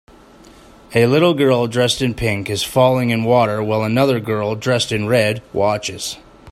A 0.95 1.05
little 1.05 1.35
girl 1.35 1.67
dressed 1.67 2.01
in 2.01 2.15
pink 2.15 2.49
is 2.49 2.63
falling 2.63 3.11
in 3.11 3.23
water 3.23 3.61
while 3.61 3.83
another 3.83 4.19
girl 4.19 4.55
dressed 4.55 4.91
in 4.91 5.07
red 5.07 5.43
watches. 5.53 6.17